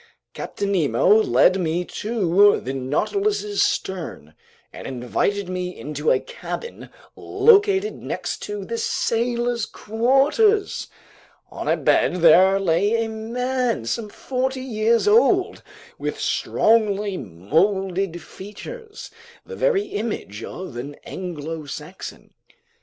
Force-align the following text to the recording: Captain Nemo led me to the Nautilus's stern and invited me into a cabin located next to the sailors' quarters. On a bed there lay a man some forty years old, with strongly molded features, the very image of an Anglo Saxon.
Captain 0.33 0.71
Nemo 0.71 1.07
led 1.13 1.59
me 1.59 1.85
to 1.85 2.59
the 2.59 2.73
Nautilus's 2.73 3.61
stern 3.61 4.33
and 4.73 4.87
invited 4.87 5.47
me 5.47 5.77
into 5.77 6.09
a 6.09 6.19
cabin 6.19 6.89
located 7.15 8.01
next 8.01 8.41
to 8.41 8.65
the 8.65 8.79
sailors' 8.79 9.67
quarters. 9.67 10.87
On 11.51 11.67
a 11.67 11.77
bed 11.77 12.15
there 12.15 12.59
lay 12.59 13.05
a 13.05 13.07
man 13.09 13.85
some 13.85 14.09
forty 14.09 14.61
years 14.63 15.07
old, 15.07 15.61
with 15.99 16.19
strongly 16.19 17.15
molded 17.15 18.23
features, 18.23 19.11
the 19.45 19.55
very 19.55 19.83
image 19.83 20.43
of 20.43 20.77
an 20.77 20.95
Anglo 21.03 21.65
Saxon. 21.65 22.33